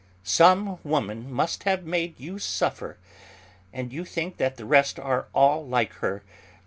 "Some 0.23 0.79
woman 0.83 1.31
must 1.31 1.61
have 1.65 1.85
made 1.85 2.19
you 2.19 2.39
suffer. 2.39 2.97
And 3.71 3.93
you 3.93 4.03
think 4.03 4.37
that 4.37 4.57
the 4.57 4.65
rest 4.65 4.97
are 4.99 5.27
all 5.31 5.63
like 5.63 5.93
her. 6.01 6.23